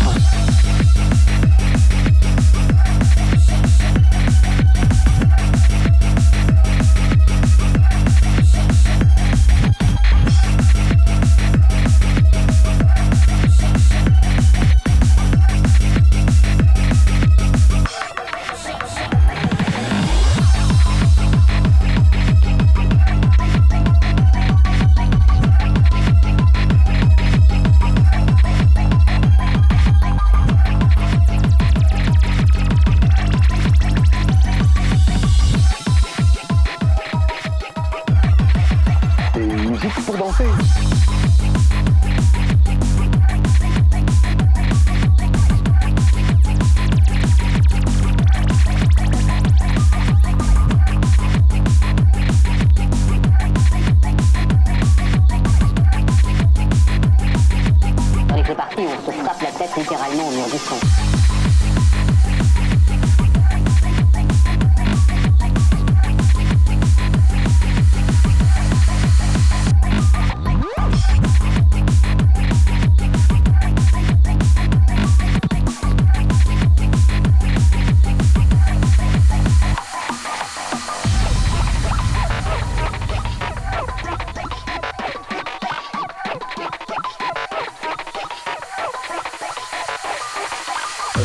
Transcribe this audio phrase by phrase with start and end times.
[0.00, 1.03] 아!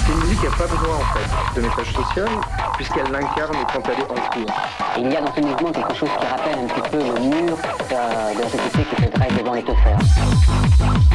[0.09, 2.29] C'est une musique qui n'a pas besoin en fait de message social
[2.77, 4.55] puisqu'elle l'incarne quand elle est en cours.
[4.97, 7.57] Il y a dans ce mouvement quelque chose qui rappelle un petit peu le mur
[7.91, 11.08] euh, de la société qui se dresse devant les teufeurs.